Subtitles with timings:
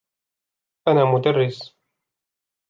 [0.87, 1.77] أنا مدرس.